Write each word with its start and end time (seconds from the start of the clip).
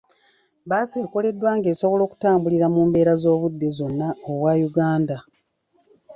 Bbaasi 0.65 0.95
ekoleddwa 1.05 1.49
ng'esobola 1.57 2.01
okutambulira 2.05 2.65
mu 2.73 2.81
mbeera 2.87 3.13
z'obudde 3.21 3.67
zonna 3.77 4.07
obwa 4.29 4.53
Uganda. 4.69 5.17